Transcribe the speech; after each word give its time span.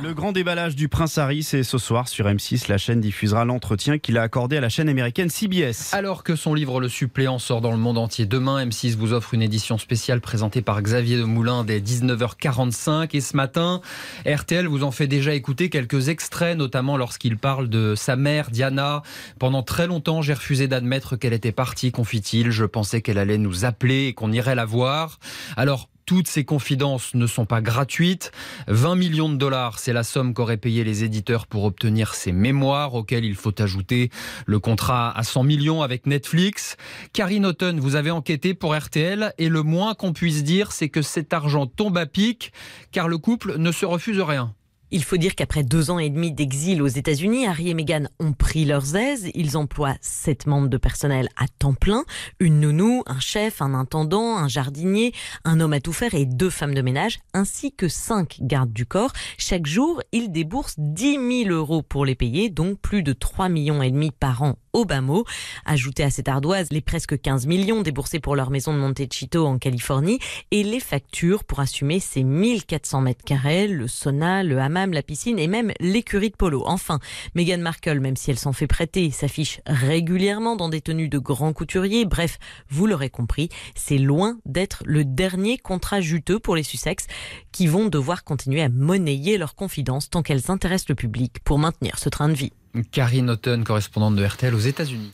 Le 0.00 0.14
grand 0.14 0.30
déballage 0.30 0.76
du 0.76 0.88
prince 0.88 1.18
Harry, 1.18 1.42
c'est 1.42 1.64
ce 1.64 1.76
soir 1.76 2.06
sur 2.06 2.26
M6. 2.26 2.68
La 2.68 2.78
chaîne 2.78 3.00
diffusera 3.00 3.44
l'entretien 3.44 3.98
qu'il 3.98 4.16
a 4.16 4.22
accordé 4.22 4.56
à 4.56 4.60
la 4.60 4.68
chaîne 4.68 4.88
américaine 4.88 5.28
CBS. 5.28 5.92
Alors 5.92 6.22
que 6.22 6.36
son 6.36 6.54
livre 6.54 6.80
Le 6.80 6.88
suppléant 6.88 7.40
sort 7.40 7.60
dans 7.60 7.72
le 7.72 7.78
monde 7.78 7.98
entier 7.98 8.24
demain, 8.24 8.64
M6 8.64 8.96
vous 8.96 9.12
offre 9.12 9.34
une 9.34 9.42
édition 9.42 9.76
spéciale 9.76 10.20
présentée 10.20 10.62
par 10.62 10.80
Xavier 10.82 11.16
de 11.16 11.24
Moulin 11.24 11.64
dès 11.64 11.80
19h45. 11.80 13.16
Et 13.16 13.20
ce 13.20 13.36
matin, 13.36 13.80
RTL 14.24 14.68
vous 14.68 14.84
en 14.84 14.92
fait 14.92 15.08
déjà 15.08 15.34
écouter 15.34 15.68
quelques 15.68 16.08
extraits, 16.08 16.56
notamment 16.56 16.96
lorsqu'il 16.96 17.36
parle 17.36 17.68
de 17.68 17.96
sa 17.96 18.14
mère, 18.14 18.50
Diana. 18.52 19.02
Pendant 19.40 19.64
très 19.64 19.88
longtemps, 19.88 20.22
j'ai 20.22 20.34
refusé 20.34 20.68
d'admettre 20.68 21.16
qu'elle 21.16 21.32
était 21.32 21.50
partie, 21.50 21.90
confie-t-il. 21.90 22.52
Je 22.52 22.64
pensais 22.64 23.02
qu'elle 23.02 23.18
allait 23.18 23.36
nous 23.36 23.64
appeler 23.64 24.06
et 24.06 24.14
qu'on 24.14 24.30
irait 24.30 24.54
la 24.54 24.64
voir. 24.64 25.18
Alors, 25.56 25.88
toutes 26.08 26.26
ces 26.26 26.46
confidences 26.46 27.12
ne 27.12 27.26
sont 27.26 27.44
pas 27.44 27.60
gratuites. 27.60 28.32
20 28.66 28.94
millions 28.94 29.28
de 29.28 29.36
dollars, 29.36 29.78
c'est 29.78 29.92
la 29.92 30.02
somme 30.02 30.32
qu'auraient 30.32 30.56
payé 30.56 30.82
les 30.82 31.04
éditeurs 31.04 31.46
pour 31.46 31.64
obtenir 31.64 32.14
ces 32.14 32.32
mémoires, 32.32 32.94
auxquelles 32.94 33.26
il 33.26 33.34
faut 33.34 33.52
ajouter 33.60 34.08
le 34.46 34.58
contrat 34.58 35.12
à 35.14 35.22
100 35.22 35.42
millions 35.42 35.82
avec 35.82 36.06
Netflix. 36.06 36.78
Karine 37.12 37.44
Houghton, 37.44 37.76
vous 37.78 37.94
avez 37.94 38.10
enquêté 38.10 38.54
pour 38.54 38.74
RTL 38.74 39.34
et 39.36 39.50
le 39.50 39.62
moins 39.62 39.92
qu'on 39.92 40.14
puisse 40.14 40.44
dire, 40.44 40.72
c'est 40.72 40.88
que 40.88 41.02
cet 41.02 41.34
argent 41.34 41.66
tombe 41.66 41.98
à 41.98 42.06
pic, 42.06 42.54
car 42.90 43.06
le 43.06 43.18
couple 43.18 43.58
ne 43.58 43.70
se 43.70 43.84
refuse 43.84 44.20
rien. 44.20 44.54
Il 44.90 45.04
faut 45.04 45.18
dire 45.18 45.34
qu'après 45.34 45.64
deux 45.64 45.90
ans 45.90 45.98
et 45.98 46.08
demi 46.08 46.32
d'exil 46.32 46.80
aux 46.80 46.86
États-Unis, 46.86 47.46
Harry 47.46 47.68
et 47.68 47.74
Meghan 47.74 48.04
ont 48.20 48.32
pris 48.32 48.64
leurs 48.64 48.96
aises. 48.96 49.30
Ils 49.34 49.58
emploient 49.58 49.96
sept 50.00 50.46
membres 50.46 50.68
de 50.68 50.78
personnel 50.78 51.28
à 51.36 51.46
temps 51.46 51.74
plein, 51.74 52.04
une 52.40 52.60
nounou, 52.60 53.02
un 53.06 53.20
chef, 53.20 53.60
un 53.60 53.74
intendant, 53.74 54.38
un 54.38 54.48
jardinier, 54.48 55.12
un 55.44 55.60
homme 55.60 55.74
à 55.74 55.80
tout 55.80 55.92
faire 55.92 56.14
et 56.14 56.24
deux 56.24 56.48
femmes 56.48 56.74
de 56.74 56.80
ménage, 56.80 57.20
ainsi 57.34 57.72
que 57.72 57.88
cinq 57.88 58.38
gardes 58.40 58.72
du 58.72 58.86
corps. 58.86 59.12
Chaque 59.36 59.66
jour, 59.66 60.00
ils 60.12 60.32
déboursent 60.32 60.78
10 60.78 61.44
000 61.44 61.54
euros 61.54 61.82
pour 61.82 62.06
les 62.06 62.14
payer, 62.14 62.48
donc 62.48 62.80
plus 62.80 63.02
de 63.02 63.12
3 63.12 63.50
millions 63.50 63.82
et 63.82 63.90
demi 63.90 64.10
par 64.10 64.42
an 64.42 64.56
mot. 65.02 65.24
Ajoutez 65.64 66.04
à 66.04 66.10
cette 66.10 66.28
ardoise 66.28 66.68
les 66.70 66.80
presque 66.80 67.20
15 67.20 67.46
millions 67.46 67.82
déboursés 67.82 68.20
pour 68.20 68.36
leur 68.36 68.50
maison 68.50 68.72
de 68.72 68.78
Montecito 68.78 69.46
en 69.46 69.58
Californie 69.58 70.18
et 70.50 70.62
les 70.62 70.80
factures 70.80 71.44
pour 71.44 71.60
assumer 71.60 72.00
ces 72.00 72.22
1400 72.22 73.00
mètres 73.00 73.24
carrés, 73.24 73.68
le 73.68 73.88
sauna, 73.88 74.42
le 74.42 74.58
hammam, 74.58 74.77
la 74.86 75.02
piscine 75.02 75.38
et 75.38 75.48
même 75.48 75.72
l'écurie 75.80 76.30
de 76.30 76.36
polo. 76.36 76.62
Enfin, 76.66 76.98
Meghan 77.34 77.58
Markle, 77.58 78.00
même 78.00 78.16
si 78.16 78.30
elle 78.30 78.38
s'en 78.38 78.52
fait 78.52 78.66
prêter, 78.66 79.10
s'affiche 79.10 79.60
régulièrement 79.66 80.56
dans 80.56 80.68
des 80.68 80.80
tenues 80.80 81.08
de 81.08 81.18
grands 81.18 81.52
couturiers. 81.52 82.04
Bref, 82.04 82.38
vous 82.68 82.86
l'aurez 82.86 83.10
compris, 83.10 83.48
c'est 83.74 83.98
loin 83.98 84.38
d'être 84.46 84.82
le 84.86 85.04
dernier 85.04 85.58
contrat 85.58 86.00
juteux 86.00 86.38
pour 86.38 86.56
les 86.56 86.62
Sussex 86.62 87.06
qui 87.52 87.66
vont 87.66 87.86
devoir 87.86 88.24
continuer 88.24 88.62
à 88.62 88.68
monnayer 88.68 89.38
leurs 89.38 89.54
confidences 89.54 90.10
tant 90.10 90.22
qu'elles 90.22 90.50
intéressent 90.50 90.88
le 90.88 90.94
public 90.94 91.38
pour 91.44 91.58
maintenir 91.58 91.98
ce 91.98 92.08
train 92.08 92.28
de 92.28 92.34
vie. 92.34 92.52
Karine 92.92 93.30
Houghton, 93.30 93.62
correspondante 93.64 94.16
de 94.16 94.24
RTL 94.24 94.54
aux 94.54 94.58
États-Unis. 94.58 95.06